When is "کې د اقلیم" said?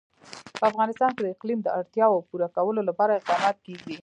1.13-1.59